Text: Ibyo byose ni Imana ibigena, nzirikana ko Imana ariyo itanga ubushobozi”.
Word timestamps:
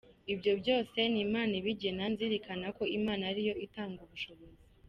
Ibyo 0.33 0.51
byose 0.61 0.99
ni 1.11 1.19
Imana 1.27 1.53
ibigena, 1.61 2.03
nzirikana 2.13 2.67
ko 2.77 2.83
Imana 2.97 3.21
ariyo 3.31 3.53
itanga 3.65 3.99
ubushobozi”. 4.05 4.61